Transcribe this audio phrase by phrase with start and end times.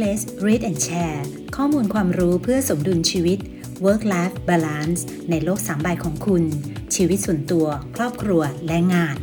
[0.00, 1.20] Workplace Read and Share
[1.56, 3.38] ข้อมูลความรู้เพื่อสมดุลชีวิต
[3.84, 6.42] Work Life Balance ในโลกสามใบของคุณ
[6.94, 9.16] ชีวิตส่วนตัว ครอบครัวและงาน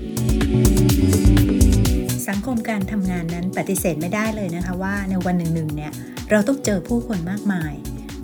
[2.28, 5.92] สังคมการทำงานนั้นปฏิเสธไม่ได้เลยนะคะว่าในวันหนึ่งๆเนี่ย
[6.30, 7.74] เราต้องเจอผู้คนมากมาย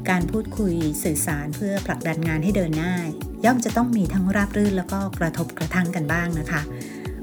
[0.09, 0.73] การพูดคุย
[1.03, 2.95] สื่อสารเพื่อผลักดันงานให้เดินหน้า
[3.45, 6.61] ย่อมจะต้องมีทั้งราบรื่นแล้วก็กระทบกระทั่งกันบ้างนะคะ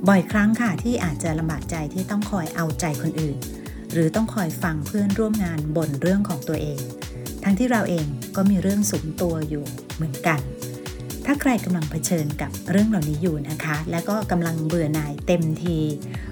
[0.09, 3.39] บ่อยครั้งค่ะที่อาจจะลำบากใจที่ต้องคอยเอาใจคนอื่น
[3.93, 6.81] หรือต้องคอยฟังเพื่อนร่วมงานบ่นเรื่องของตัวเอง
[7.45, 8.07] ทั้งที่เราเอง
[8.37, 10.41] ก็มีเรื่องสูงตัวอยู่เหมือนกัน
[11.27, 15.79] ถ้าใครกำลังเผชิญกับเรื่องเหล่านี้อยู่นะคะ และก็กำลังเบื่อหน่ายเต็มที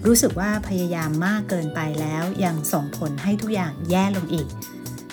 [0.07, 4.49] รู้สึกว่าพยายามมากเกินไปแล้วยังส่งผลให้ทุกอย่างแย่ลงอีก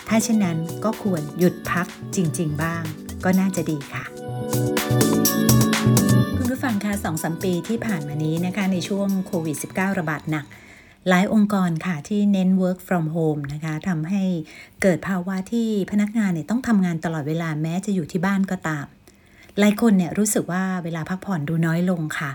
[0.08, 2.84] ถ้าเช่นนั้นก็ควรหยุดพักจริง ๆ บ้าง
[3.24, 4.04] ก็น่าจะดีค่ะ
[6.38, 10.46] คุณผู้ฟังคะสองสมปีที่ผ่านมานี้นะคะในช่วงโควิด -19 ระบาดหนัก
[11.10, 14.24] หลายองค์กรค่ะที่เน้น work from home นะคะทำให้
[14.82, 18.86] เกิดภาวะที่พนักงานเนี่ยต้องทำงานตลอดเวลาแม้จะอยู่ที่บ้านก็ตาม
[19.60, 22.32] หลายคนเนี่ยรู้สึกว่าเวลาพักผ่อนดูน้อยลงค่ะ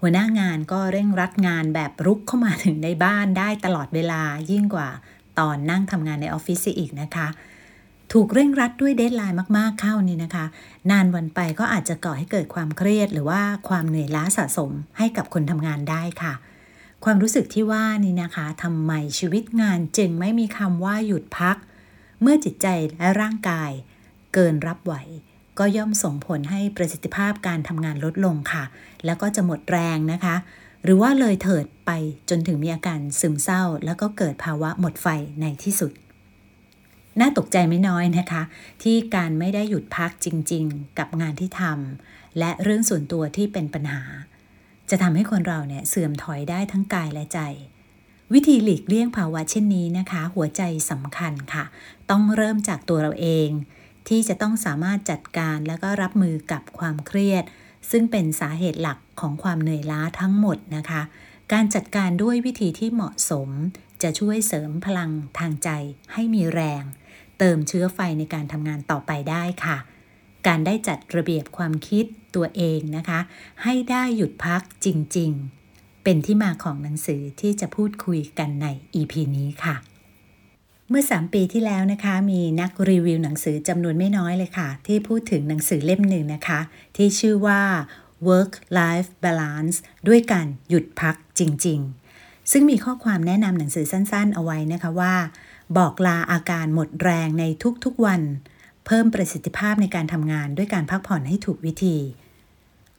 [0.00, 4.88] หัวหน้างานก็เร่งรัดงานแบบรุกเข้ามาถึงในบ้านได้ตลอดเวลายิ่งกว่า
[5.38, 7.28] ตอนนั่งทำงานในออฟฟิศอีกนะคะ
[8.12, 10.44] ถูกเร่งรัดด้วย deadline มาก ๆ เข้านี่นะคะ
[10.90, 16.34] นานวันไปก็อาจจะก่อให้เกิดความเครียด หรือว่าความเหนื่อยล้าสะสมให้กับคนทำงานได้ค่ะ
[17.04, 21.56] ความรู้สึกที่ว่านี่นะคะทำไมชีวิตงานจึงไม่มีคำว่าหยุดพัก
[22.20, 22.66] เมื่อจิตใจ
[22.98, 23.70] และร่างกาย
[24.34, 24.94] เกินรับไหว
[25.58, 28.64] ก็ย่อมส่งผลให้ประสิทธิภาพการทำงานลดลงค่ะ
[29.04, 30.36] แล้วก็จะหมดแรงนะคะ
[30.84, 31.90] หรือว่าเลยเถิดไป
[32.30, 35.06] จนถึงมีอาการซึมเศร้า แล้วก็เกิดภาวะหมดไฟ
[35.40, 35.92] ในที่สุด
[37.20, 38.42] น่าตกใจไม่น้อยนะคะ
[38.82, 44.02] ที่การไม่ได้หยุดพักจริง ๆ กับงานที่ทำและเรื่องส่วนตัวที่เป็นปัญหา
[44.90, 47.40] จะทำให้คนเราเนี่ยเสื่อมถอยได้ทั้งกายและใจ
[48.32, 51.64] วิธีหลีกเลี่ยงภาวะเช่นนี้นะคะ หัวใจสำคัญค่ะ
[52.10, 53.48] ต้องเริ่มจากตัวเราเอง
[54.08, 57.44] ที่จะต้องสามารถจัดการแล้วก็รับมือกับความเครียด
[57.90, 61.02] ซึ่งเป็นสาเหตุหลักของความเหนื่อยล้าทั้งหมดนะคะ
[61.52, 63.48] การจัดการด้วยวิธีที่เหมาะสม
[64.02, 65.70] จะช่วยเสริมพลังทางใจ
[66.12, 66.84] ให้มีแรง
[67.38, 69.76] เติมเชื้อไฟในการทำงานต่อไปได้ค่ะ
[70.46, 72.04] การได้จัดระเบียบความคิด
[72.34, 73.20] ตัวเองนะคะ
[73.62, 74.86] ให้ได้หยุดพักจ
[75.16, 78.66] ริงๆ เป็นที่มาของหนังสือที่จะพูดคุยกันใน
[79.00, 79.76] EP นี้ค่ะ
[80.88, 86.60] เมื่อ 3 ปีที่แล้วนะคะ มีนักรีวิวหนังสือจำนวนไม่น้อยเลยค่ะ ที่พูดถึงหนังสือเล่มหนึ่งนะคะ
[86.96, 87.62] ที่ชื่อว่า
[88.28, 89.76] work life balance
[90.08, 95.14] ด้วยการหยุดพักจริงๆ ซึ่งมีข้อความแนะนำหนังสือสั้นๆ เอาไว้นะคะว่า
[95.78, 97.44] บอกลาอาการหมดแรงใน
[97.84, 98.22] ทุกๆวัน
[98.86, 101.96] เพิ่มประสิทธิภาพในการทำงานด้วยการพักผ่อนให้ถูกวิธี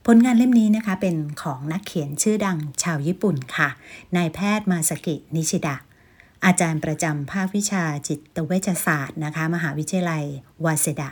[0.06, 3.70] ผลงานเล่มนี้นะคะเป็นของนักเขียนชื่อดังชาวญี่ปุ่นค่ะ
[4.16, 5.76] นายแพทย์มาสกิ นิชิดะ
[6.46, 10.24] อาจารย์ประจำภาควิชาจิตเวชศาสตร์นะคะ มหาวิทยาลัย
[10.66, 11.12] วาเซดะ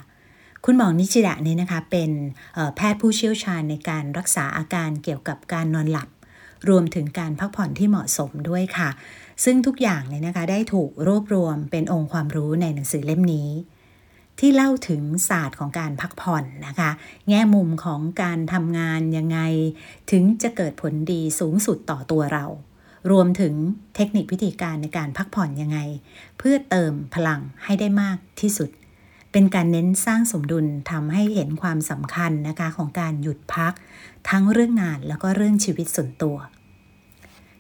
[0.66, 2.12] คุณหมอนิชิดะนี่นะคะเป็น
[2.76, 6.10] แพทย์ผู้เชี่ยวชาญในการรักษาอาการเกี่ยวกับการนอนหลับ
[6.70, 8.90] รวมถึงการพักผ่อนที่เหมาะสมด้วยค่ะ
[9.44, 13.50] ซึ่งทุกอย่างเนี่ยนะคะได้ถูกรวบรวมเป็นองค์ความรู้ในหนังสือเล่มนี้
[14.44, 16.92] ที่เล่าถึงศาสตร์ของการพักผ่อนนะคะ
[17.30, 19.40] แง่มุมของการทำงานยังไง
[20.12, 22.46] ถึงจะเกิดผลดีสูงสุดต่อตัวเรา
[23.12, 23.54] รวมถึง
[23.96, 25.80] เทคนิควิธีการในการพักผ่อนยังไง
[26.38, 28.70] เพื่อเติมพลังให้ได้มากที่สุด
[29.32, 33.74] เป็นการเน้นสร้างสมดุลทำให้เห็นความสำคัญนะคะของการหยุดพัก
[34.30, 36.38] ทั้งเรื่องงานแล้วก็เรื่องชีวิตส่วนตัว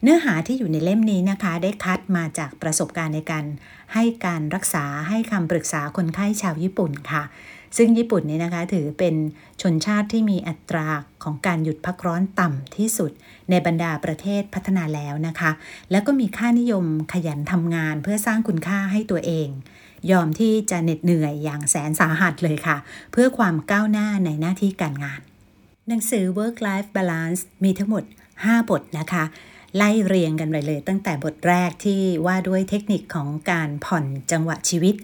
[0.03, 3.45] เนื้อหาที่อยู่ในเล่มนี้นะคะ ได้คัดมาจากประสบการณ์ในการ
[3.94, 7.23] ให้การรักษาให้คำปรึกษาคนไข้ชาวญี่ปุ่นค่ะ
[7.78, 9.16] ซึ่งญี่ปุ่นนี่นะคะถือเป็น
[9.62, 10.88] ชนชาติที่มีอัตรา
[11.23, 13.12] ของการหยุดพักร้อนต่ำที่สุด
[13.50, 15.51] ในบรรดาประเทศพัฒนาแล้วนะคะ
[15.91, 19.47] แล้วก็มีค่านิยมขยันทำงานเพื่อสร้างคุณค่าให้ตัวเอง
[20.12, 22.78] ยอมที่จะเหน็ดเหนื่อยอย่างแสนสาหัสเลยค่ะ
[23.12, 25.22] เพื่อความก้าวหน้าในหน้าที่การงาน
[25.88, 28.03] หนังสือ Work Life Balance มีทั้งหมด
[28.38, 29.23] 5 บทนะคะ
[29.77, 34.95] ไล่เรียงกันไปเลย ตั้งแต่บทแรกที่ว่าด้วยเทคนิคของการผ่อนจังหวะชีวิต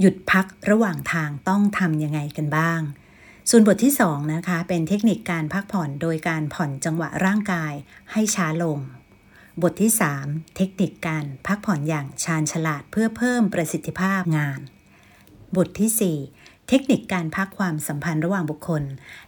[0.00, 2.80] หยุดพักระหว่างทางต้องทำยังไงกันบ้าง
[3.50, 7.72] ส่วนบทที่2นะคะเป็นเทคนิคการพักผ่อนโดยการผ่อนจังหวะร่างกาย
[8.12, 8.78] ให้ช้าลง
[9.62, 9.92] บทที่
[10.22, 14.60] 3 เทคนิคการพักผ่อนอย่างชาญฉลาดเพื่อเพิ่มประสิทธิภาพงาน
[15.56, 18.82] บทที่ 4เทคนิคการพักความสัมพันธ์ระหว่างบุคคล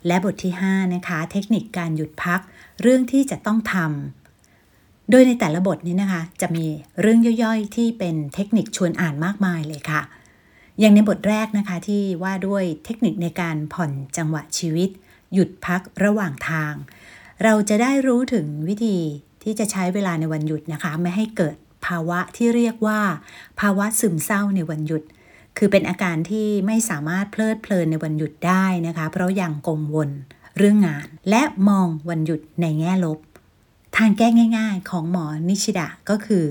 [0.07, 2.41] และบทที่ 5 นะคะ เทคนิคการหยุดพัก
[2.83, 4.22] เรื่องที่จะต้องทำ
[5.11, 6.67] โดยในแต่ละบทนี้นะคะ จะมี
[7.01, 10.03] เรื่องย่อยๆ ที่เป็นเทคนิคชวนอ่านมากมายเลยค่ะ
[10.79, 14.91] อย่างในบทแรกนะคะที่ว่าด้วยเทคนิคในการผ่อนจังหวะชีวิต
[15.35, 16.75] หยุดพักระหว่างทาง
[17.43, 18.99] เราจะได้รู้ถึงวิธี
[19.43, 21.57] ที่จะใช้เวลาในวันหยุดนะคะ ไม่ให้เกิด
[21.87, 23.01] ภาวะที่เรียกว่า
[23.61, 25.03] ภาวะซึมเศร้าในวันหยุด
[25.59, 30.09] คือเป็นอาการที่ไม่สามารถเพลิดเพลินในวันหยุดได้นะคะ เพราะยังกังวล
[30.57, 33.19] เรื่องงาน และมองวันหยุดในแง่ลบ
[33.97, 34.29] ทางแก้
[34.59, 36.45] ง่ายๆ ของหมอนิชิดะก็คือ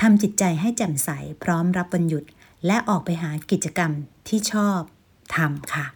[0.00, 1.08] ทำจิตใจให้แจ่มใส
[1.42, 2.24] พร้อมรับวันหยุด
[2.66, 3.92] และออกไปหากิจกรรม
[4.28, 4.80] ที่ชอบ
[5.36, 5.86] ทำค่ะ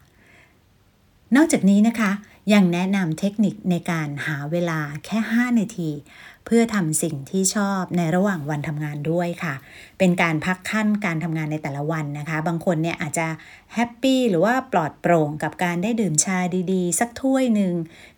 [1.37, 2.11] นอกจากนี้นะคะ
[2.53, 5.91] ยังแนะนำเทคนิคในการหาเวลาแค่ 5 นาที
[6.47, 9.55] เพื่อทำสิ่งที่ชอบในระหว่างวันทำงานด้วยค่ะ
[9.99, 13.27] เป็นการพักขั้นการทำงานในแต่ละวันนะคะ บางคนเนี่ยอาจจะ
[13.75, 16.39] แฮปปี้หรือว่าปลอดโปร่งกับการได้ดื่มชา
[16.73, 17.73] ดีๆ สักถ้วยหนึ่ง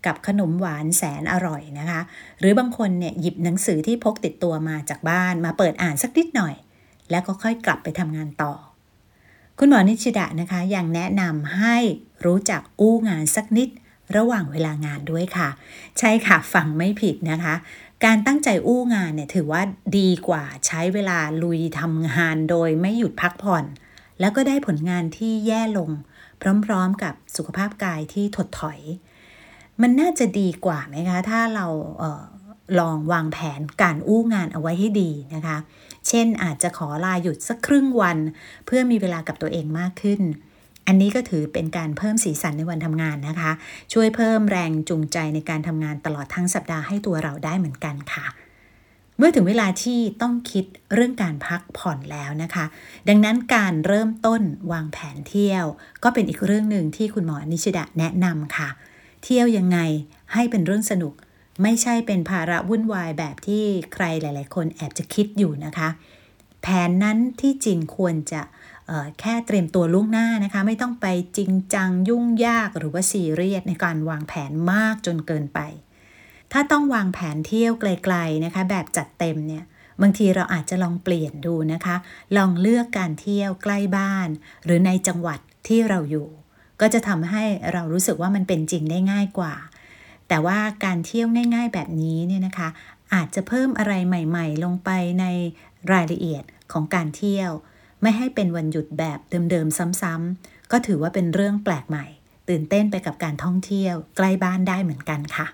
[0.07, 2.01] กับขนมหวานแสนอร่อยนะคะ
[2.41, 6.55] หรือบางคนเนี่ยหยิบหนังสือที่พกติดตัวมาจากบ้านมาเปิดอ่านสักนิดหน่อย
[7.11, 8.53] แล้วก็ค่อยกลับไปทำงานต่อ
[9.59, 11.77] คุณหมอนิชิดะนะคะยังแนะนำให้
[12.25, 13.71] รู้จักอู้งานสักนิด
[14.17, 15.49] ระหว่างเวลางานด้วยค่ะ
[15.99, 17.55] ใช่ค่ะ ฟังไม่ผิดนะคะ
[18.05, 19.63] การตั้งใจอู้งานเนี่ยถือว่า
[19.99, 23.65] ดีกว่าใช้เวลาลุยทำงานโดยไม่หยุดพักผ่อน
[24.21, 25.91] แล้วก็ได้ผลงานที่แย่ลง
[26.65, 28.81] พร้อมๆกับสุขภาพกายที่ถดถอย
[29.81, 31.67] มันน่าจะดีกว่าไหมคะ ถ้าเรา
[31.99, 32.25] เออ
[32.81, 35.59] ลองวางแผนการอู้งานเอาไว้ให้ดีนะคะ
[36.09, 38.19] เช่นอาจจะขอลาหยุดสักครึ่งวัน
[38.67, 40.21] เพื่อมีเวลากับตัวเองมากขึ้น
[40.89, 43.53] อันนี้ก็ถือเป็นการเพิ่มสีสันในวันทำงานนะคะ
[43.93, 48.27] ช่วยเพิ่มแรงจูงใจในการทำงานตลอดทั้งสัปดาห์ให้ตัวเราได้เหมือนกันค่ะ
[49.19, 50.65] เมื่อถึงเวลาที่ต้องคิด
[50.95, 52.65] เรื่องการพักผ่อนแล้วนะคะ
[53.09, 54.43] ดังนั้นการเริ่มต้น
[54.73, 55.65] วางแผนเที่ยว
[56.03, 58.69] ก็เป็นอีกเรื่องหนึ่งที่คุณหมอนิชดะแนะนำค่ะ
[59.25, 59.79] เที่ยวยังไง
[60.33, 61.15] ให้เป็นเรื่องสนุก
[61.63, 63.65] ไม่ใช่เป็นภาระวุ่นวายแบบที่
[63.95, 65.89] ใครหลาย ๆ คนแอบจะคิดอยู่นะคะ
[66.63, 68.41] แผนนั้นที่จริงควรจะ
[69.21, 71.07] แค่เตรียมตัวล่วงหน้านะคะ ไม่ต้องไป
[71.37, 75.61] จริงจังยุ่งยากหรือว่าซีเรียสในการวางแผนมากจนเกินไป
[76.53, 79.65] ถ้าต้องวางแผนเที่ยวไกลๆนะคะ แบบจัดเต็มเนี่ย
[80.03, 81.97] บางทีเราอาจจะลองเปลี่ยนดูนะคะ
[82.37, 84.29] ลองเลือกการเที่ยวใกล้บ้าน
[84.65, 85.39] หรือในจังหวัด
[85.69, 86.29] ที่เราอยู่
[86.81, 89.55] ก็จะทำให้เรารู้สึกว่ามันเป็นจริงได้ง่ายกว่า
[90.29, 92.69] แต่ว่าการเที่ยวง่าย ๆ แบบนี้เนี่ยนะคะ
[93.15, 95.25] อาจจะเพิ่มอะไรใหม่ ๆ ลงไปใน
[95.93, 97.51] รายละเอียดของการเที่ยว
[98.03, 99.19] ไม่ให้เป็นวันหยุดแบบ
[99.51, 102.07] เดิมๆซ้ำๆก็ถือว่าเป็นเรื่องแปลกใหม่
[102.49, 105.47] ตื่นเต้นไปกับการท่องเที่ยว ใกล้บ้านได้เหมือนกันค่ะ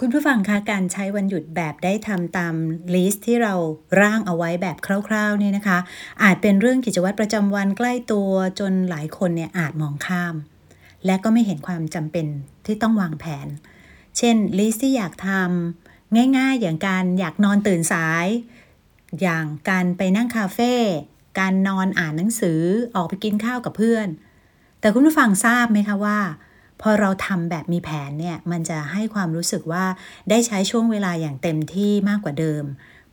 [0.00, 2.54] คุณผู้ฟังคะการใช้วันหยุดแบบได้ทำตาม
[2.94, 3.54] list ที่เรา
[4.00, 4.76] ร่างเอาไว้แบบ
[5.08, 5.78] คร่าวๆนี่นะคะ
[6.22, 8.30] อาจเป็นเรื่องกิจวัตรประจำวันใกล้ตัว
[8.60, 10.34] จนหลายคนเนี่ยอาจมองข้าม
[11.06, 12.26] และก็ไม่เห็นความจำเป็น
[12.66, 13.48] ที่ต้องวางแผน
[14.18, 18.26] เช่น list ที่อยากทำง่ายๆ อย่างการอยากนอนตื่นสาย
[19.20, 20.74] อย่างการไปนั่งคาเฟ่
[21.38, 22.60] การนอนอ่านหนังสือ
[22.96, 24.08] ออกไปกินข้าวกับเพื่อน
[24.80, 26.18] แต่คุณผู้ฟังทราบไหมคะว่า
[26.82, 29.84] พอเราทำแบบมีแผนเนี่ยมันจะให้ความรู้สึกว่า
[30.30, 32.64] ได้ใช้ช่วงเวลาอย่างเต็มที่มากกว่าเดิม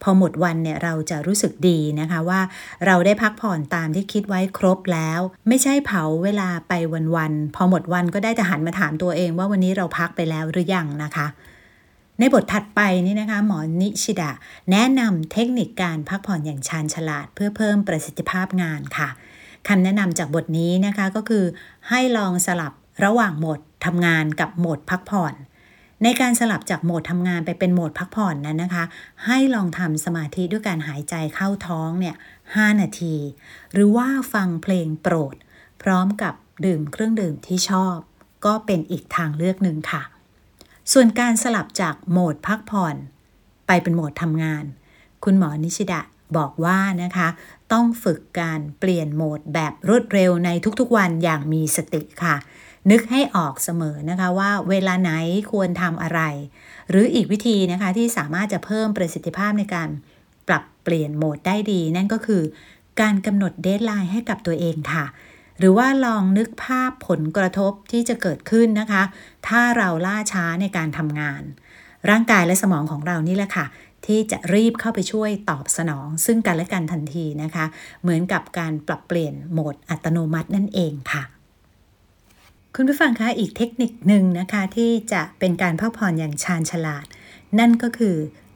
[0.02, 2.42] พอหมดวันเนี่ยเราจะรู้สึกดีนะคะว่า
[2.86, 6.74] เราได้พักผ่อนตามที่คิดไว้ครบแล้ว ไม่ใช่เผาเวลาไป
[7.16, 11.28] วันๆพอหมดวันก็ได้แต่หันมาถามตัวเองว่าวันนี้เราพักไปแล้วหรือยังนะคะ
[12.22, 14.32] ในบทถัดไปนี่นะคะหมอนิชิดะ
[14.72, 19.10] แนะนำเทคนิคการพักผ่อนอย่างชาญฉลาด เพื่อเพิ่มประสิทธิภาพงานค่ะ
[19.68, 21.46] คำแนะนำจากบทนี้นะคะก็คือ
[21.90, 22.74] ให้ลองสลับ
[23.04, 25.34] ระหว่างโหมดทำงานกับโหมดพักผ่อน
[26.04, 28.84] ในการสลับจากโหมดทำงานไปเป็นโหมดพักผ่อนนั้นนะคะ
[29.26, 32.16] ให้ลองทำสมาธิด้วยการหายใจเข้าท้องเนี่ย
[32.48, 33.16] 5นาที
[33.74, 35.36] หรือว่าฟังเพลงโปรด
[35.82, 36.34] พร้อมกับ
[36.66, 37.98] ดื่มเครื่องดื่มที่ชอบ
[38.46, 40.04] ก็เป็นอีกทางเลือกหนึ่งค่ะ
[40.92, 42.96] ส่วนการสลับจากโหมดพักผ่อน
[43.68, 44.64] ไปเป็นโหมดทำงาน
[45.24, 46.02] คุณหมอนิชิดะ
[46.38, 47.28] บอกว่านะคะ
[47.74, 52.36] ต้องฝึกการเปลี่ยนโหมดแบบรวดเร็วในทุกๆวันอย่างมีสติค่ะ
[52.92, 55.12] นึกให้ออกเสมอนะคะว่าเวลาไหน
[55.52, 56.22] ควรทำอะไร
[56.90, 59.90] หรืออีกวิธีนะคะที่สามารถจะเพิ่มประสิทธิภาพในการ
[60.48, 62.42] ปรับเปลี่ยนโหมดได้ดี นั่นก็คือ
[63.02, 65.06] การกำหนดเดทไลน์ให้กับตัวเองค่ะ
[65.62, 69.04] หรือว่าลองนึกภาพผลกระทบที่จะเกิดขึ้นนะคะ
[69.48, 71.42] ถ้าเราล่าช้าในการทำงาน
[72.10, 73.66] ร่างกายและสมองของเรานี่แหละค่ะ
[74.06, 77.66] ที่จะรีบเข้าไปช่วยตอบสนอง ซึ่งกันและกันทันทีนะคะ
[78.02, 81.24] เหมือนกับการปรับเปลี่ยนโหมดอัตโนมัตินั่นเองค่ะ
[82.76, 87.06] คุณผู้ฟังคะอีกเทคนิคหนึ่งนะคะที่จะเป็นการพักผ่อนอย่างชาญฉลาด
[87.60, 88.16] นั่นก็คือ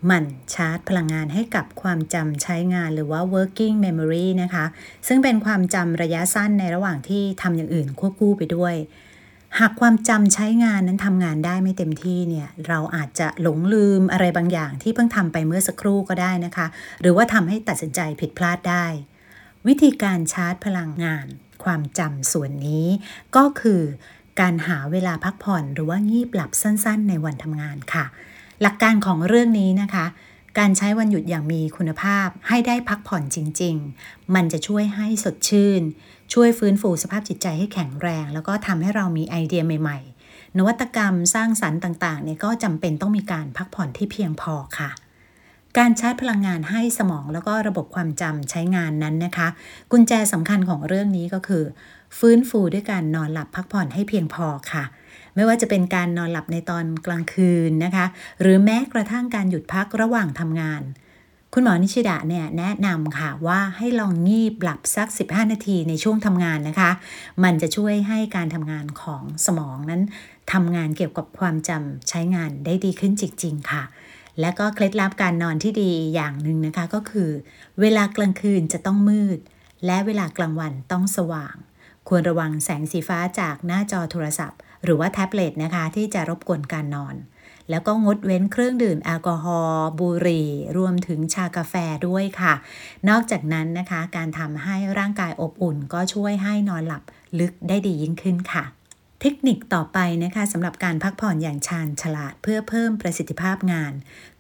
[0.10, 0.24] มัน
[0.54, 4.66] ชาร์จพลังงานให้กับความจำใช้งานหรือว่า working memory นะคะ
[5.08, 8.76] ซึ่งเป็นความจำระยะสั้นในระหว่างที่ทำอย่างอื่นควบคู่ไปด้วย
[9.60, 16.68] หากความจำใช้งานนั้นทำงานได้ไม่เต็มที่เนี่ยเราอาจจะหลงลืมอะไรบางอย่างที่เพิ่งทำไปเมื่อสักครู่ก็ได้นะคะ
[17.02, 18.86] หรือว่าทำให้ตัดสินใจผิดพลาดได้
[19.68, 21.26] วิธีการชาร์จพลังงาน
[21.64, 22.88] ความจำส่วนนี้
[23.36, 23.82] ก็คือ
[24.40, 28.06] การหาเวลาพักผ่อนหรือว่างีบหลับสั้น ๆ ในวันทำงานค่ะ
[28.62, 30.06] หลักการของเรื่องนี้นะคะ
[30.60, 35.82] การใช้วันหยุดอย่างมีคุณภาพให้ได้พักผ่อนจริง ๆ มันจะช่วยให้สดชื่น
[36.34, 44.90] ช่วยฟื้นฟูสภาพจิตใจให้แข็งแรง แล้วก็ทำให้เรามีไอเดียใหม่ ๆ นวัตกรรมสร้างสรรค์ต่างๆเนี่ยก็จำเป็นต้องมีการพักผ่อนที่เพียงพอค่ะ
[45.78, 49.48] การชาร์จพลังงานให้สมองแล้วก็ระบบความจำใช้งานนั้นนะคะ
[49.92, 51.64] กุญแจสำคัญของเรื่องนี้ก็คือ
[52.18, 54.84] ฟื้นฟูด้วยการนอนหลับพักผ่อนให้เพียงพอค่ะ
[55.36, 58.06] ไม่ว่าจะเป็นการนอนหลับในตอนกลางคืนนะคะ
[58.42, 60.82] หรือแม้กระทั่งการหยุดพักระหว่างทำงาน
[61.54, 66.92] คุณหมอนิชิดะเนี่ยแนะนำค่ะว่าให้ลองงีบหลับสัก 15 นาทีในช่วงทำงานนะคะ
[67.44, 70.02] มันจะช่วยให้การทำงานของสมองนั้น
[70.54, 73.84] ทำงานเกี่ยวกับความจำใช้งานได้ดีขึ้นจริง ๆ ค่ะ
[74.40, 77.30] และก็เคล็ดลับการนอนที่ดีอย่างหนึ่งนะคะก็คือ
[77.82, 79.40] เวลากลางคืนจะต้องมืด
[79.86, 81.56] และเวลากลางวันต้องสว่าง
[82.08, 87.16] ควรระวังแสงสีฟ้าจากหน้าจอโทรศัพท์ หรือว่าแท็บเล็ตนะคะที่จะรบกวนการนอน
[87.70, 91.74] แล้วก็งดเว้นเครื่องดื่มแอลกอฮอล์บุหรี่ รวมถึงชากาแฟ
[92.08, 92.54] ด้วยค่ะ
[93.10, 97.04] นอกจากนั้นนะคะ การทำให้ร่างกายอบอุ่น ก็ช่วยให้นอนหลับ
[97.40, 98.64] ลึกได้ดียิ่งขึ้นค่ะ
[99.22, 103.94] เทคนิคต่อไปนะคะสำหรับการพักผ่อนอย่างชาญฉลาดเพื่อเพิ่มประสิทธิภาพงาน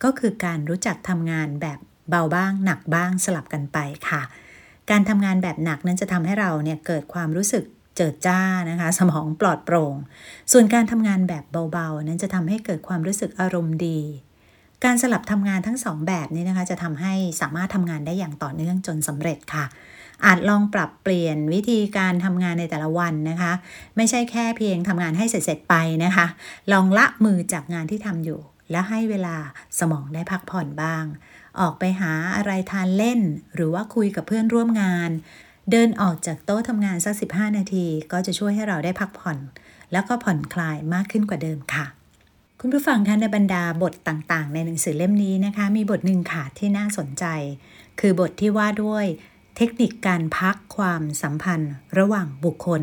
[0.04, 3.78] ก็คือการรู้จักทำงานแบบเบาบ้าง หนักบ้างสลับกันไป
[4.10, 4.22] ค่ะ
[4.90, 7.64] การทำงานแบบหนักนั้นจะทำให้เราเนี่ยเกิดความรู้สึก
[7.96, 9.96] เจิดจ้านะคะ สมองปลอดโปร่ง
[10.52, 14.00] ส่วนการทำงานแบบเบาๆ นั้นจะทำให้เกิดความรู้สึกอารมณ์ดี
[14.84, 19.66] การสลับทำงานทั้งสองแบบนี้นะคะ จะทำให้สามารถทำงานได้อย่างต่อเนื่องจนสำเร็จค่ะ
[20.26, 23.52] อาจลองปรับเปลี่ยนวิธีการทำงานในแต่ละวันนะคะ
[23.96, 26.26] ไม่ใช่แค่เพียงทำงานให้เสร็จ ๆ ไปนะคะ
[26.72, 28.40] ลองละมือจากงานที่ทำอยู่
[28.72, 29.36] และให้เวลา
[29.80, 31.06] สมองได้พักผ่อนบ้าง
[31.60, 33.20] ออกไปหาอะไรทานเล่น
[33.56, 35.10] หรือว่าคุยกับเพื่อนร่วมงาน
[35.72, 39.38] เดินออกจากโต๊ะทำงานสัก 15 นาที ก็จะช่วยให้เราได้พักผ่อน
[39.92, 41.86] แล้วก็ผ่อนคลายมากขึ้นกว่าเดิมค่ะ
[42.60, 47.26] คุณผู้ฟังคะในบรรดาบทต่างๆ ในหนังสือเล่มนี้นะคะ มีบทหนึ่งค่ะที่น่าสนใจ
[48.00, 49.06] คือบทที่ว่าด้วย
[49.58, 52.82] เทคนิคการพักความสัมพันธ์ระหว่างบุคคล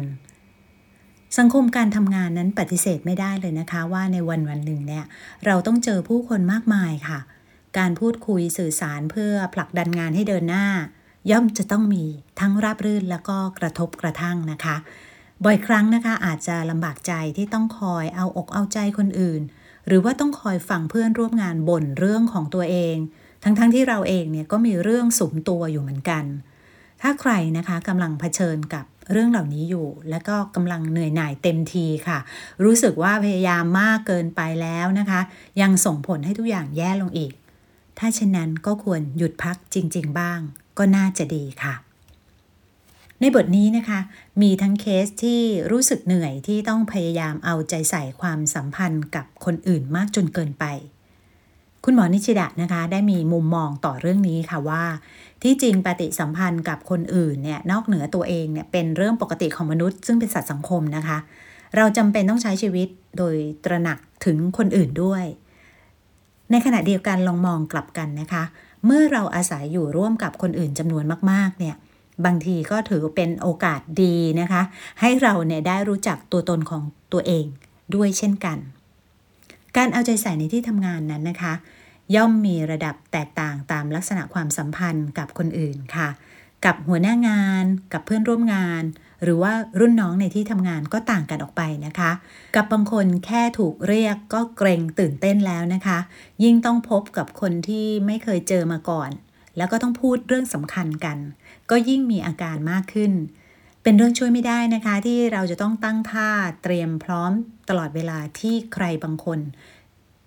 [1.38, 5.04] สังคมการทำงานนั้นปฏิเสธไม่ได้เลยนะคะ ว่าในวันวันหนึ่งเนี่ย
[5.46, 7.18] เราต้องเจอผู้คนมากมายค่ะ
[7.78, 10.66] การพูดคุยสื่อสารเพื่อผลักดันงานให้เดินหน้า
[11.30, 12.04] ย่อมจะต้องมี
[12.40, 14.76] ทั้งราบรื่นแล้วก็กระทบกระทั่งนะคะ
[15.44, 19.42] บ่อยครั้งนะคะอาจจะลำบากใจที่ต้องคอยเอาอกเอาใจคนอื่น
[19.86, 22.96] หรือว่าต้องคอยฟังเพื่อนร่วมงานบ่นเรื่องของตัวเอง
[23.42, 26.24] ทั้งๆทที่เราเองเนี่ยก็มีเรื่องสุมตัวอยู่เหมือนกัน
[27.02, 32.18] ถ้าใครนะคะกำลังเผชิญกับเรื่องเหล่านี้อยู่ และก็กำลังเหนื่อยหน่ายเต็มทีค่ะ
[32.64, 35.20] รู้สึกว่าพยายามมากเกินไปแล้วนะคะ
[35.60, 37.32] ยังส่งผลให้ทุกอย่างแย่ลงอีก
[37.98, 40.40] ถ้าเช่นนั้นก็ควรหยุดพักจริง ๆ บ้าง
[40.78, 41.74] ก็น่าจะดีค่ะ
[43.20, 44.00] ในบทนี้นะคะ
[44.42, 50.64] มีทั้งเคสที่รู้สึกเหนื่อยที่ต้องพยายามเอาใจใส่ความสัมพันธ์กับคนอื่นมากจนเกินไป
[51.84, 54.84] คุณหมอนิชิดะนะคะ ได้มีมุมมองต่อเรื่องนี้ค่ะว่า
[55.42, 61.18] ที่จริงปฏิสัมพันธ์กับคนอื่นเนี่ยนอกเหนือตัวเองเนี่ยเป็นเรื่องปกติของมนุษย์ ซึ่งเป็นสัตว์สังคมนะคะ
[61.76, 62.88] เราจำเป็นต้องใช้ชีวิต
[63.18, 65.24] โดยตระหนักถึงคนอื่นด้วย
[66.50, 68.44] ในขณะเดียวกันลองมองกลับกันนะคะ
[68.86, 71.76] เมื่อเราอาศัยอยู่ร่วมกับคนอื่นจำนวนมาก ๆ เนี่ย
[72.24, 74.62] บางทีก็ถือเป็นโอกาสดีนะคะ
[75.00, 77.44] ให้เราเนี่ยได้รู้จักตัวตนของตัวเอง
[77.94, 78.58] ด้วยเช่นกัน
[79.76, 81.54] การเอาใจใส่ในที่ทำงานนั้นนะคะ
[82.14, 86.08] ย่อมมีระดับแตกต่างตามลักษณะความสัมพันธ์กับคนอื่นค่ะ
[86.64, 88.82] กับหัวหน้างาน กับเพื่อนร่วมงาน
[89.22, 92.10] หรือว่ารุ่นน้องในที่ทำงานก็ต่างกันออกไปนะคะ
[92.56, 95.98] กับบางคนแค่ถูกเรียกก็เกรงตื่นเต้นแล้วนะคะ
[96.44, 99.10] ยิ่งต้องพบกับคนที่ไม่เคยเจอมาก่อน
[99.56, 101.18] แล้วก็ต้องพูดเรื่องสำคัญกัน
[101.70, 103.12] ก็ยิ่งมีอาการมากขึ้น
[103.82, 106.28] เป็นเรื่องช่วยไม่ได้นะคะ ที่เราจะต้องตั้งท่า
[106.62, 107.32] เตรียมพร้อม
[107.68, 109.38] ตลอดเวลาที่ใครบางคน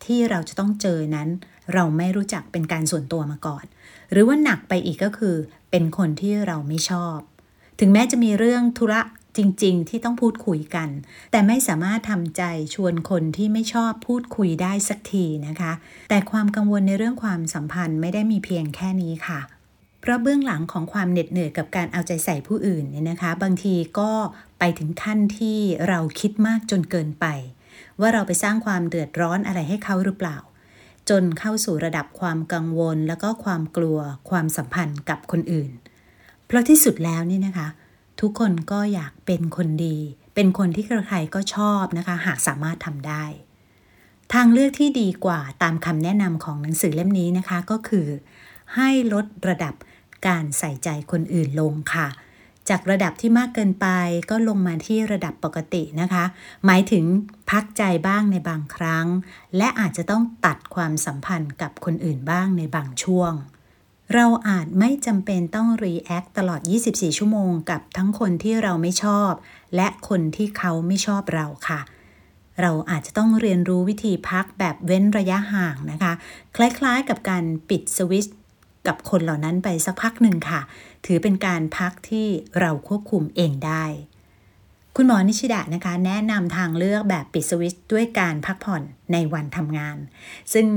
[0.05, 1.29] ที่เราจะต้องเจอนั้น
[1.73, 3.65] เราไม่รู้จักเป็นการส่วนตัวมาก่อน
[4.11, 5.35] หรือว่าหนักไปอีกก็คือ
[5.71, 7.17] เป็นคนที่เราไม่ชอบ
[7.79, 9.01] ถึงแม้จะมีเรื่องธุระ
[9.37, 10.89] จริง ๆ ที่ต้องพูดคุยกัน
[11.31, 12.43] แต่ไม่สามารถทำใจ
[12.75, 15.73] ชวนคนที่ไม่ชอบพูดคุยได้สักทีนะคะ
[16.09, 19.39] แต่ความกังวลในเรื่องความสัมพันธ์ไม่ได้มีเพียงแค่นี้ค่ะ
[20.01, 24.11] เพราะเบื้องหลังของความเหน็ดเหนื่อยกับการเอาใจใส่ผู้อื่นเนี่ยนะคะ บางทีก็
[24.59, 27.25] ไปถึงขั้นที่เราคิดมากจนเกินไป
[27.99, 30.37] ว่าเราไปสร้างความเดือดร้อนอะไรให้เขาหรือเปล่า
[31.09, 35.71] จนเข้าสู่ระดับความกังวล แล้วก็ความกลัว ความสัมพันธ์กับคนอื่น
[36.45, 37.67] เพราะที่สุดแล้วนี่นะคะ
[38.21, 39.97] ทุกคนก็อยากเป็นคนดี
[40.35, 43.23] เป็นคนที่ใครๆก็ชอบนะคะ หากสามารถทำได้
[44.33, 48.07] ทางเลือกที่ดีกว่าตามคำแนะนำของหนังสือเล่มนี้นะคะก็คือ
[48.75, 49.73] ให้ลดระดับ
[50.27, 52.07] การใส่ใจคนอื่นลงค่ะ
[52.69, 53.87] จากระดับที่มากเกินไป
[54.29, 56.23] ก็ลงมาที่ระดับปกตินะคะ
[56.65, 57.05] หมายถึง
[57.49, 59.05] พักใจบ้างในบางครั้ง
[59.57, 63.33] และอาจจะต้องตัดความสัมพันธ์กับคนอื่นบ้างในบางช่วง
[64.13, 69.31] เราอาจไม่จำเป็นต้องรีแอคตลอด 24 ชั่วโมงกับทั้งคนที่เราไม่ชอบ
[69.75, 71.79] และคนที่เขาไม่ชอบเราค่ะ
[72.61, 76.13] เราอาจจะต้องเรียนรู้วิธีพักแบบเว้นระยะห่างนะคะ
[76.55, 78.35] คล้ายๆกับการปิดสวิตช์
[78.87, 80.61] กับคนเหล่านั้นไปสักพักหนึ่งค่ะ
[81.05, 82.27] ถือเป็นการพักที่
[82.59, 83.85] เราควบคุมเองได้
[84.95, 88.81] คุณหมอนิชิดะนะคะ แนะนำทางเลือกแบบปิดสวิตช์ด้วยการพักผ่อน
[89.13, 89.97] ในวันทำงาน
[90.53, 90.67] ซึ่ง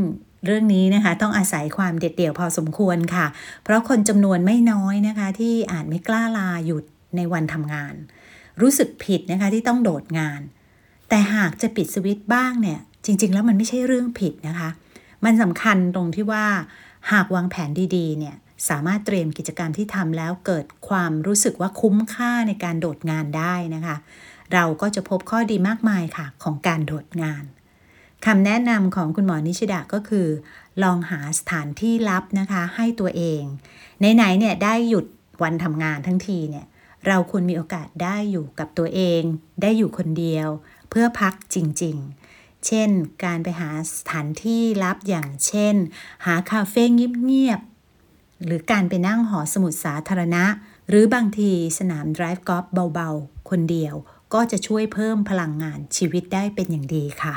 [0.44, 3.26] เรื่องนี้นะคะต้องอาศัยความเด็ดเดี่ยวพอสมควรค่ะ
[3.64, 6.84] เพราะคนจำนวนไม่น้อยนะคะ ที่อาจไม่กล้าลาหยุด
[7.16, 7.94] ในวันทำงาน
[8.60, 10.40] รู้สึกผิดนะคะที่ต้องโดดงาน
[11.08, 14.68] แต่หากจะปิดสวิตช์บ้างเนี่ย จริง ๆ แล้วมันไม่ใช่เรื่องผิดนะคะ
[15.24, 16.46] มันสำคัญตรงที่ว่า
[17.12, 18.36] หากวางแผนดีๆ เนี่ย
[18.68, 23.96] สามารถเตรียมกิจกรรมที่ทำแล้วเกิดความรู้สึกว่าคุ้มค่าในการโดดงานได้นะคะ
[24.54, 27.44] เราก็จะพบข้อดีมากมายค่ะของการโดดงาน
[28.26, 30.28] คำแนะนำของคุณหมอนิชิดะก็คือ
[30.82, 33.42] ลองหาสถานที่ลับนะคะให้ตัวเอง
[34.14, 35.06] ไหนๆเนี่ยได้หยุด
[35.42, 36.66] วันทำงานทั้งทีเนี่ย
[37.06, 39.22] เราควรมีโอกาสได้อยู่กับตัวเอง
[39.62, 40.48] ได้อยู่คนเดียว
[40.90, 42.90] เพื่อพักจริงๆ เช่น
[43.24, 45.74] การไปหาสถานที่ลับอย่างเช่น
[46.26, 50.44] หาคาเฟ่เงียบๆหรือการไปนั่งหอสมุดสาธารณะ
[50.88, 53.94] หรือบางทีสนามดริฟท์กอล์ฟเบาๆ คนเดียว
[54.34, 57.34] ก็จะช่วยเพิ่มพลังงานชีวิตได้เป็นอย่างดีค่ะ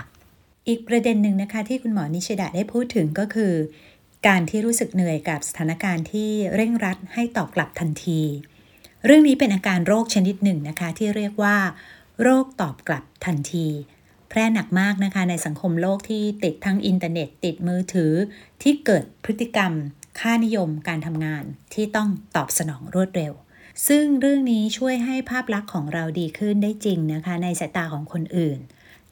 [0.68, 3.54] อีกประเด็นหนึ่งนะคะที่คุณหมอนิชดะได้พูดถึงก็คือ
[4.28, 8.22] การที่รู้สึกเหนื่อยกับสถานการณ์ที่เร่งรัดให้ตอบกลับทันที
[9.06, 11.58] เรื่องนี้เป็นอาการโรคชนิดหนึ่งนะคะที่เรียกว่า
[12.22, 13.68] โรคตอบกลับทันที
[14.30, 18.14] แพร่หนักมากนะคะในสังคมโลกที่ติดทั้งอินเทอร์เน็ต ติดมือถือ
[18.62, 19.74] ที่เกิดพฤติกรรม
[20.20, 23.34] ค่านิยมการทำงานที่ต้องตอบสนองรวดเร็ว
[23.88, 28.60] ซึ่งเรื่องนี้ช่วยให้ภาพลักษณ์ของเราดีขึ้นได้จริงนะคะ ในสายตาของคนอื่น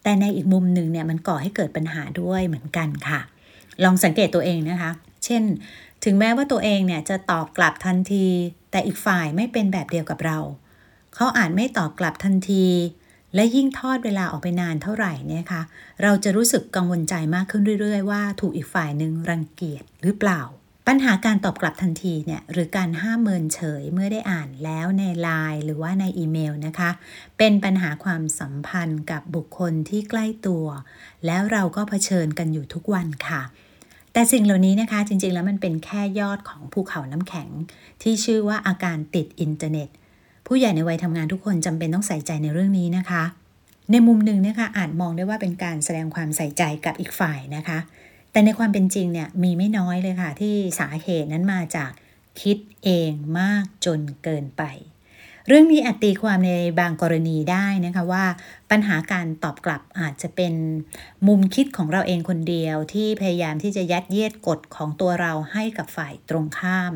[0.03, 3.20] แต่ในอีกมุมหนึ่งเนี่ยมันก่อให้เกิดปัญหาด้วยเหมือนกันค่ะ
[3.84, 4.91] ลองสังเกตตัวเองนะคะ
[5.25, 5.44] เช่น
[6.03, 8.27] ถึงแม้ว่าตัวเองเนี่ยจะตอบกลับทันที
[8.72, 10.38] แต่อีกฝ่ายไม่เป็นแบบเดียวกับเรา
[11.15, 12.65] เขาอาจไม่ตอบกลับทันที
[13.36, 15.62] และยิ่งทอดเวลาออกไปนานเท่าไหร่เนี่ยคะ
[16.04, 20.41] เราจะรู้สึกกังวลใจมากขึ้นเรื่อย ๆ ว่าถูกอีกฝ่ายหนึ่งรังเกียจหรือเปล่า
[20.91, 26.89] ปัญหาการตอบกลับทันทีเนี่ยหรือการห้ามเมินเฉยเมื่อได้อ่านแล้วในไลน์หรือว่าในอีเมลนะคะ
[27.38, 30.65] เป็นปัญหาความสัมพันธ์กับบุคคลที่ใกล้ตัว
[31.25, 33.41] แล้วเราก็เผชิญกันอยู่ทุกวันค่ะ
[34.13, 37.49] แต่สิ่งเหล่านี้นะคะจริงๆแล้วมันเป็นแค่ยอดของภูเขาน้ำแข็ง
[38.02, 39.89] ที่ชื่อว่าอาการติดอินเทอร์เน็ต
[40.47, 43.23] ผู้ใหญ่ในวัยทำงานทุกคนจำเป็นต้องใส่ใจในเรื่องนี้นะคะ
[43.91, 47.80] ในมุมหนึ่งนะคะอาจมองได้ว่าเป็นการแสดงความใส่ใจกับอีกฝ่ายนะคะ
[48.32, 51.92] แต่ในความเป็นจริงเนี่ยมีไม่น้อยเลยค่ะ ที่สาเหตุนั้นมาจาก
[52.42, 54.63] คิดเองมากจนเกินไป
[55.48, 58.26] เรื่องนี้อาจตีความในบางกรณีได้นะคะว่า
[58.72, 60.54] ปัญหาการตอบกลับอาจจะเป็น
[61.28, 66.94] มุมคิดของเราเองคนเดียวที่พยายามที่จะยัดเยียดกฎของตัวเราให้กับฝ่ายตรงข้าม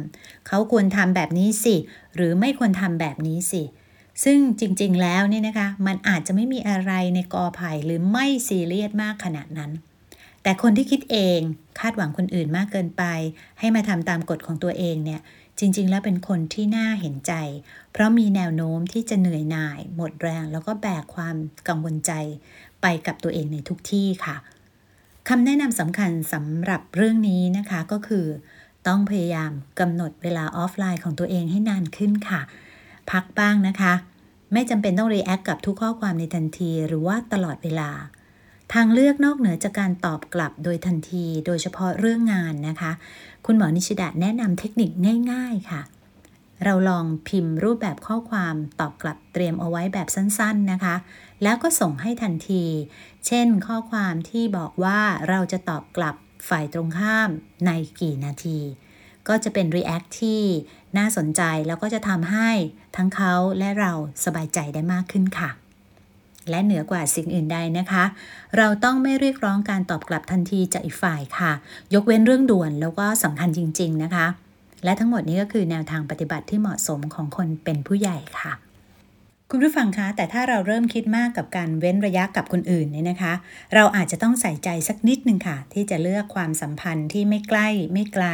[0.48, 1.76] เขาควรทำแบบนี้สิ
[2.16, 3.64] หรือไม่ควรทำแบบนี้สิ
[4.24, 9.72] ซึ่งจริงๆ แล้วเนี่ยนะคะ มันอาจจะไม่มีอะไรในกอไผ่หรือไม่ซีเรียสมากขนาดนั้น
[10.44, 11.40] แต่คนที่คิดเอง
[11.80, 13.04] คาดหวังคนอื่นมากเกินไป
[13.60, 15.22] ให้มาทำตามกฎของตัวเองเนี่ย
[15.60, 17.34] จริง ๆ แล้วเป็นคนที่น่าเห็นใจ
[17.92, 21.36] เพราะมีแนวโน้มที่จะเหนื่อยหน่าย หมดแรง แล้วก็แบกความ
[21.68, 22.12] กังวลใจ
[22.82, 24.36] ไปกับตัวเองในทุกที่ค่ะ
[25.30, 28.26] คำแนะนำสำคัญสำหรับเรื่องนี้นะคะก็คือ
[28.88, 32.42] ต้องพยายามกำหนดเวลาออฟไลน์ของตัวเองให้นานขึ้นค่ะ
[33.12, 33.94] พักบ้างนะคะ
[34.54, 37.90] ไม่จำเป็นต้อง react กับทุกข้อความในทันที หรือว่าตลอดเวลา
[38.74, 42.92] ทางเลือกนอกเหนือจากการตอบกลับโดยทันที โดยเฉพาะเรื่องงานนะคะ
[43.46, 44.90] คุณหมอนิชิดะแนะนำเทคนิค
[45.32, 45.82] ง่าย ๆค่ะ
[46.64, 50.96] เราลองพิมพ์รูปแบบข้อความตอบกลับเตรียมเอาไว้แบบสั้นๆนะคะ
[51.44, 52.64] แล้วก็ส่งให้ทันที
[53.28, 56.16] เช่น ข้อความที่บอกว่าเราจะตอบกลับ
[56.50, 57.30] ฝ่ายตรงข้าม
[57.66, 58.60] ในกี่นาที
[59.28, 60.42] ก็จะเป็น React ที่
[60.98, 62.50] น่าสนใจแล้วก็จะทำให้
[62.96, 63.92] ทั้งเขาและเรา
[64.26, 65.52] สบายใจได้มากขึ้นค่ะ
[66.50, 68.04] และเหนือกว่าสิ่งอื่นใดนะคะ
[68.58, 71.52] เราต้องไม่เรียกร้องการตอบกลับทันทีจากอีกฝ่ายค่ะ
[71.94, 74.28] ยกเว้นเรื่องด่วนแล้วก็สำคัญจริง ๆนะคะ
[74.84, 78.54] และทั้งหมดนี้ก็คือแนวทางปฏิบัติที่เหมาะสมของคนเป็นผู้ใหญ่ค่ะ
[79.50, 83.34] คุณผู้ฟังคะแต่ถ้าเราเริ่มคิดมากกับการเว้นระยะกับคนอื่นเนี่ยนะคะ
[83.74, 88.26] เราอาจจะต้องใส่ใจสักนิดนึงค่ะ ที่จะเลือกความสัมพันธ์ที่ไม่ใกล้ไม่ไกล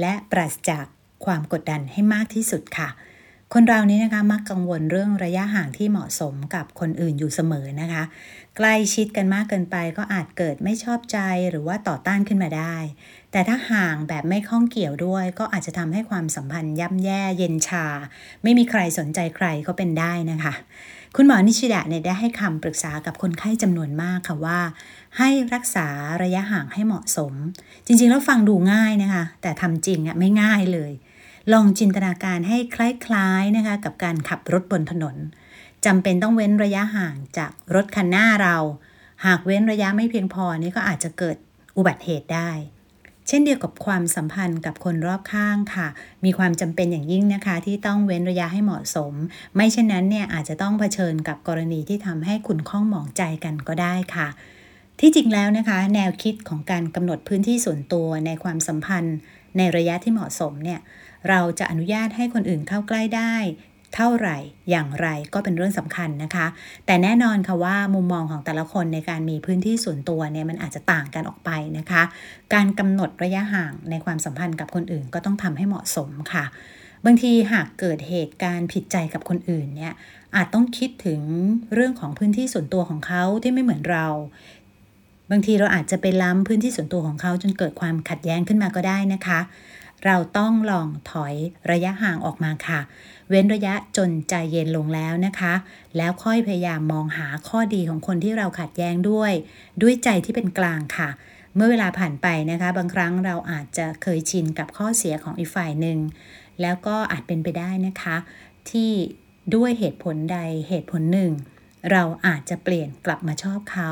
[0.00, 0.84] และปราศจาก
[1.24, 2.88] ความกดดันให้มากที่สุดค่ะ
[3.54, 8.02] คนเรานี้นะคะมักกังวลเรื่องระยะห่างที่เหมาะสมกับคนอื่นอยู่เสมอนะคะ
[8.56, 11.18] ใกล้ชิดกันมากเกินไปก็อาจเกิดไม่ชอบใจ
[11.50, 12.76] หรือว่าต่อต้านขึ้นมาได้
[13.32, 17.86] แต่ถ้าห่างแบบไม่ข้องเกี่ยวด้วย ก็อาจจะทำให้ความสัมพันธ์ย่ำแย่เย็นชา
[18.42, 20.54] ไม่มีใครสนใจใครก็เป็นได้นะคะ
[21.16, 24.60] คุณหมอนิชิดะเนี่ยได้ให้คำปรึกษากับคนไข้จำนวนมากค่ะว่า
[25.18, 25.88] ให้รักษา
[26.22, 27.32] ระยะห่างให้เหมาะสม
[27.86, 30.92] จริงๆแล้วฟังดูง่ายนะคะ แต่ทำจริงอะไม่ง่ายเลย
[31.52, 35.16] ลองจินตนาการให้คล้ายๆนะคะกับการขับรถบนถนน
[35.86, 38.56] จำเป็นต้องเว้นระยะห่างจากรถคันหน้าเรา
[39.24, 41.36] หากเว้นระยะไม่เพียงพอนี่ก็อาจจะเกิด
[41.76, 42.50] อุบัติเหตุได้
[43.28, 45.88] เช่นเดียวกับความสัมพันธ์กับคนรอบข้างค่ะ
[46.24, 49.12] มีความจำเป็นอย่างยิ่งนะคะ ที่ต้องเว้นระยะให้เหมาะสม
[49.56, 54.28] ไม่เช่นนั้นเนี่ยอาจจะต้องเผชิญกับกรณีที่ทำให้คุณข้องหมองใจกันก็ได้ค่ะ
[55.00, 59.16] ที่จริงแล้วนะคะ แนวคิดของการกำหนดพื้นที่ส่วนตัวในความสัมพันธ์
[59.56, 60.80] ในระยะที่เหมาะสมเนี่ย
[61.28, 63.34] เราจะอนุญาตให้คนอื่นเข้าใกล้ได้
[63.94, 64.36] เท่าไหร่
[64.70, 66.46] อย่างไรก็เป็นเรื่องสำคัญนะคะ
[66.86, 72.02] แต่แน่นอนค่ะว่ามุมมองของแต่ละคนในการมีพื้นที่ส่วนตัวเนี่ยมันอาจจะต่างกันออกไปนะคะ
[72.54, 76.44] การกำหนดระยะห่างในความสัมพันธ์กับคนอื่นก็ต้องทำให้เหมาะสมค่ะ
[77.04, 79.92] บางทีหากเกิดเหตุการณ์ผิดใจกับคนอื่นเนี่ย
[80.36, 81.20] อาจต้องคิดถึง
[81.74, 84.06] เรื่องของพื้นที่ส่วนตัวของเขาที่ไม่เหมือนเรา
[85.30, 89.40] บางทีเราอาจจะไปล้ำพื้นที่ส่วนตัวของเขาจนเกิดความขัดแย้งขึ้นมาก็ได้นะคะ
[90.04, 91.34] เราต้องลองถอย
[91.70, 92.80] ระยะห่างออกมาค่ะ
[93.28, 95.54] เว้นระยะจนใจเย็นลงแล้วนะคะ
[95.96, 99.32] แล้วค่อยพยายามมองหาข้อดีของคนที่เราขัดแย้งด้วย
[99.82, 101.08] ด้วยใจที่เป็นกลางค่ะ
[101.54, 105.98] เมื่อเวลาผ่านไปนะคะ บางครั้งเราอาจจะเคยชินกับข้อเสียของอีกฝ่ายหนึ่ง
[106.62, 108.16] แล้วก็อาจเป็นไปได้นะคะ
[108.70, 108.92] ที่
[109.54, 111.32] ด้วยเหตุผลใดเหตุผลหนึ่ง
[111.90, 113.90] เราอาจจะเปลี่ยนกลับมาชอบเขา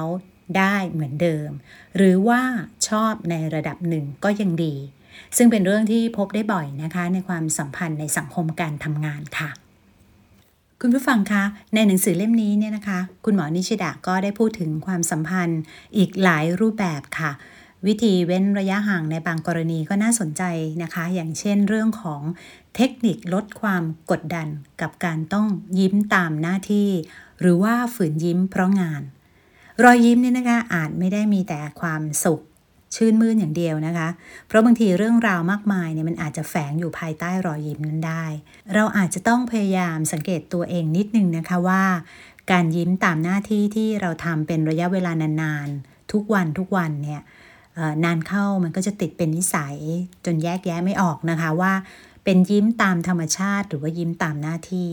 [0.58, 1.50] ได้เหมือนเดิม
[1.96, 2.42] หรือว่า
[2.88, 4.74] ชอบในระดับหนึ่งก็ยังดี
[5.36, 9.50] ซึ่งเป็นเรื่องที่พบได้บ่อยนะคะ ในความสัมพันธ์ในสังคมการทำงานค่ะ
[10.80, 15.60] คุณผู้ฟังคะในหนังสือเล่มนี้เนี่ยนะคะ คุณหมอนิชิดะก็ได้พูดถึงความสัมพันธ์
[15.96, 17.32] อีกหลายรูปแบบค่ะ
[17.86, 20.42] วิธีเว้นระยะห่างในบางกรณีก็น่าสนใจ
[20.82, 22.22] นะคะ อย่างเช่นเรื่องของ
[22.76, 24.48] เทคนิคลดความกดดัน
[24.80, 25.46] กับการต้อง
[25.78, 26.90] ยิ้มตามหน้าที่
[27.40, 29.02] หรือว่าฝืนยิ้มเพราะงาน
[29.82, 32.40] รอยยิ้มนี่นะคะอาจไม่ได้มีแต่ความสุข
[32.94, 34.08] ชื่นมื่นอย่างเดียวนะคะ
[34.46, 38.24] เพราะบางทีเรื่องราวมากมายเนี่ยมันอาจจะแฝงอยู่ภายใต้รอยยิ้มนั้นได้
[38.74, 41.84] เราอาจจะต้องพยายามสังเกตตัวเองนิดนึงนะคะว่า
[42.52, 47.22] การยิ้มตามหน้าที่ที่เราทำเป็นระยะเวลานานๆ ทุกวันทุกวันเนี่ย
[48.04, 49.76] นานเข้ามันก็จะติดเป็นนิสัย
[50.24, 51.72] จนแยกแยะไม่ออกนะคะว่า
[52.24, 54.90] เป็นยิ้มตามธรรมชาติ หรือว่ายิ้มตามหน้าที่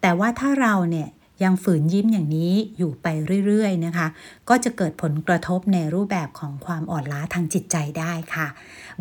[0.00, 1.08] แต่ว่าถ้าเราเนี่ย
[1.42, 3.06] ยังฝืนยิ้มอย่างนี้อยู่ไป
[3.46, 4.06] เรื่อยๆนะคะ
[4.48, 8.46] ก็จะเกิดผลกระทบในรูปแบบของความอ่อนล้าทางจิตใจได้ค่ะ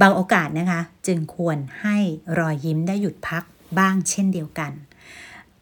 [0.02, 1.98] บางโอกาสนะคะ จึงควรให้
[2.40, 3.44] รอยยิ้มได้หยุดพัก
[3.80, 4.72] บ้างเช่นเดียวกัน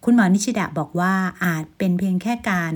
[0.03, 1.13] คุณหมอนิชิดะบอกว่า
[1.45, 2.73] อาจเป็นเพียงแค่การ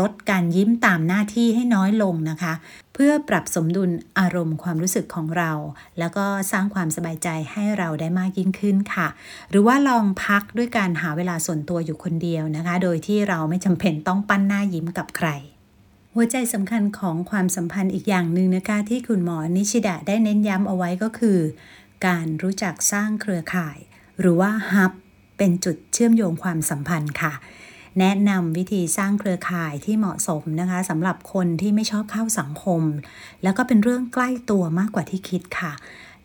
[0.00, 2.54] ลดการยิ้มตามหน้าที่ให้น้อยลงนะคะ
[2.94, 5.52] เพื่อปรับสมดุลอารมณ์ความรู้สึกของเรา
[5.98, 9.08] แล้วก็สร้างความสบายใจให้เราได้มากยิ่งขึ้นค่ะ
[9.50, 15.28] หรือว่าลองพักด้วยการหาเวลาส่วนตัวอยู่คนเดียวนะคะ โดยที่เราไม่จำเป็นต้องปั้นหน้ายิ้มกับใคร
[16.14, 21.38] หัวใจสำคัญของความสัมพันธ์อีกอย่างหนึ่งนะคะ ที่คุณหมอนิชิดะได้เน้นย้ำเอาไว้ก็คือ
[22.06, 23.78] การรู้จักสร้างเครือข่าย
[24.20, 24.92] หรือว่าฮับ
[25.36, 27.32] เป็นจุดเชื่อมโยงความสัมพันธ์ค่ะ
[28.00, 32.82] แนะนำวิธีสร้างเครือข่ายที่เหมาะสมนะคะสำหรับคนที่ไม่ชอบเข้าสังคม
[33.42, 35.72] แล้วก็เป็นเรื่องใกล้ตัวมากกว่าที่คิดค่ะ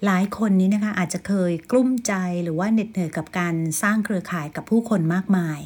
[0.06, 5.60] หลายคนนี้นะคะอาจจะเคยกลุ้มใจหรือว่าเหน็ดเหนื่อยกับการสร้างเครือข่ายกับผู้คนมากมาย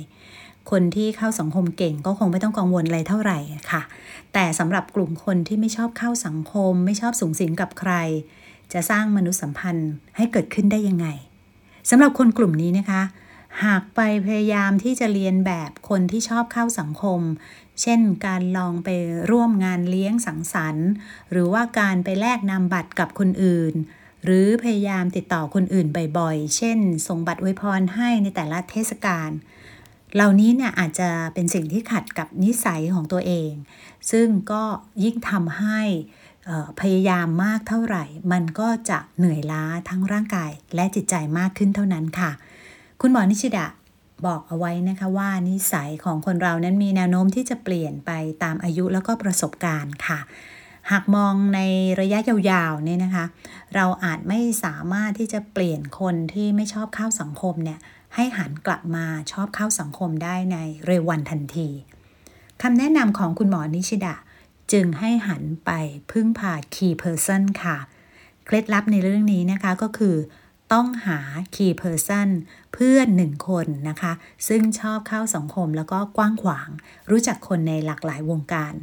[0.71, 3.39] คนที่เข้าสังคมเก่งก็คงไม่ต้องกังวลอะไรเท่าไหร่
[3.71, 3.81] ค่ะ
[4.33, 7.93] แต่สำหรับกลุ่มคนที่ไม่ชอบเข้าสังคม ไม่ชอบสูงสิงกับใคร
[8.73, 11.07] จะสร้างมนุษยสัมพันธ์ให้เกิดขึ้นได้ยังไง
[11.89, 13.01] สำหรับคนกลุ่มนี้นะคะ
[13.63, 17.21] หากไปพยายามที่จะเรียนแบบคนที่ชอบเข้าสังคม
[17.81, 18.89] เช่นการลองไป
[19.29, 20.87] ร่วมงานเลี้ยงสังสรรค์
[21.31, 23.73] หรือว่าการไปแลกนามบัตรกับคนอื่น
[24.23, 25.87] หรือพยายามติดต่อคนอื่น
[26.17, 29.29] บ่อยๆ เช่น ส่งบัตรอวยพรให้ในแต่ละเทศกาล
[30.15, 33.51] เหล่านี้เนี่ยอาจจะเป็นสิ่งที่ขัดกับนิสัยของตัวเอง
[34.11, 34.63] ซึ่งก็
[35.03, 35.81] ยิ่งทำให้
[36.81, 42.31] พยายามมากเท่าไหร่ มันก็จะเหนื่อยล้าทั้งร่างกายและจิตใจมากขึ้นเท่านั้นค่ะ
[43.01, 43.67] คุณหมอนิชิดะ
[44.25, 48.11] บอกเอาไว้นะคะว่านิสัยของคนเรานั้นมีแนวโน้มที่จะเปลี่ยนไป
[48.43, 50.19] ตามอายุแล้วก็ประสบการณ์ค่ะ
[50.91, 51.59] หากมองใน
[52.01, 53.25] ระยะยาวๆเนี่ยนะคะ
[53.75, 57.79] เราอาจไม่สามารถที่จะเปลี่ยนคนที่ไม่ชอบเข้าสังคมเนี่ย
[58.15, 61.69] ให้หันกลับมาชอบเข้าสังคมได้ในเร็ววันทันที
[62.61, 64.15] คำแนะนำของคุณหมอนิชิดะ
[64.71, 65.71] จึงให้หันไป
[66.11, 67.77] พึ่งพา key person ค่ะ
[68.45, 70.15] เคล็ดลับในเรื่องนี้นะคะก็คือ
[70.73, 71.19] ต้องหา
[71.55, 72.29] key person
[72.73, 74.13] เพื่อนหนึ่งคนนะคะ
[74.47, 76.69] ซึ่งชอบเข้าสังคมแล้วก็กว้างขวาง
[77.09, 78.73] รู้จักคนในหลากหลายวงการ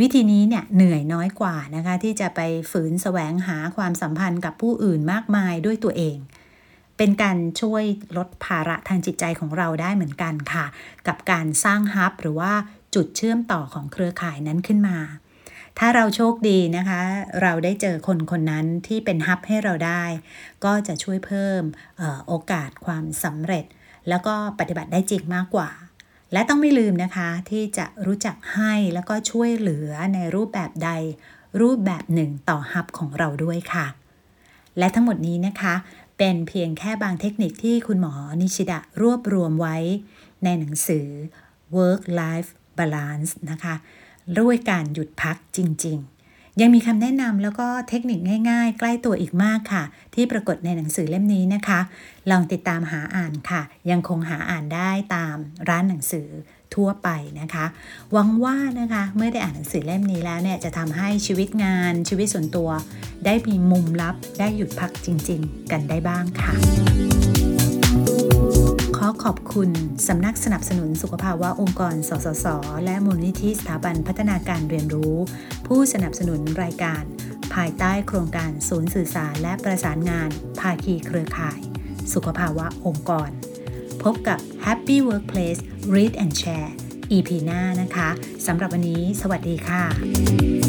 [0.00, 2.40] วิธีนี้เนี่ยเหนื่อยน้อยกว่านะคะ ที่จะไป
[2.70, 6.16] ฝืนแสวงหาความสัมพันธ์กับผู้อื่นมากมายด้วยตัวเอง
[6.96, 7.84] เป็นการช่วย
[8.16, 10.66] ลดภาระทางจิตใจของเราได้เหมือนกันค่ะ
[11.06, 12.52] กับการสร้างฮับหรือว่า
[12.94, 14.98] จุดเชื่อมต่อของเครือข่ายนั้นขึ้นมา
[15.78, 17.00] ถ้าเราโชคดีนะคะ
[17.42, 20.04] เราได้เจอคนคนนั้นที่เป็นฮับให้เราได้
[20.64, 21.62] ก็จะช่วยเพิ่ม
[22.00, 23.64] ออโอกาสความสำเร็จ
[24.08, 25.70] แล้วก็ปฏิบัติได้จริงมากกว่า
[26.32, 30.90] และต้องไม่ลืมนะคะที่จะรู้จักให้แล้วก็ช่วยเหลือในรูปแบบใด
[31.60, 33.86] รูปแบบหนึ่งต่อฮับของเราด้วยค่ะ
[34.78, 35.74] และทั้งหมดนี้นะคะ
[36.18, 39.76] เป็นเพียงแค่บางเทคนิคที่คุณหมอนิชิดะรวบรวมไว้
[40.44, 41.06] ในหนังสือ
[41.76, 43.74] Work Life Balance นะคะ
[44.40, 48.18] ด้วยการหยุดพักจริง ๆ ยังมีคำแนะนำแล้วก็เทคนิค
[48.50, 51.80] ง่าย ๆ ใกล้ตัวอีกมากค่ะ ที่ปรากฏในหนังสือเล่มนี้นะคะ
[52.30, 55.36] ลองติดตามหาอ่านค่ะ ยังคงหาอ่านได้ตาม
[55.68, 56.28] ร้านหนังสือ
[56.74, 57.08] ทั่วไป
[57.40, 57.66] นะคะ
[58.12, 62.70] หวังว่านะคะเมื่อได้อ่านหนังสือเล่มนี้แล้วเนี่ยจะทำให้ชีวิตงานชีวิตส่วนตัว
[63.24, 67.19] ได้มีมุมลับได้หยุดพักจริง ๆ กันได้บ้างค่ะ
[69.24, 69.70] ขอบคุณ
[70.08, 72.46] สำนักสนับสนุนสุขภาวะองค์กร สสส
[72.84, 75.16] และมูลนิธิสถาบันพัฒนาการเรียนรู้
[75.66, 77.02] ผู้สนับสนุนรายการ
[77.54, 81.60] ภายใต้โครงการศูนย์สื่อสารและประสานงาน ภาคีเครือข่าย
[82.12, 83.30] สุขภาวะองค์กร
[84.02, 85.60] พบกับ Happy Workplace
[85.94, 86.70] Read and Share
[87.12, 88.08] EP หน้านะคะ
[88.46, 90.59] สำหรับวันนี้ สวัสดีค่ะ